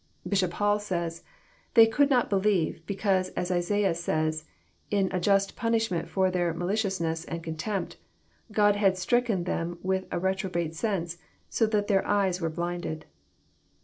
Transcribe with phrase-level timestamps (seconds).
[0.27, 1.23] Bishop Hall says:
[1.75, 4.45] They could not believe, because, as Isaiah says,
[4.89, 7.97] in a just punishment for their maliciousness and contempt,
[8.51, 11.19] God had stricken them with a reprobate sense,
[11.51, 13.05] so that their eyes were blinded."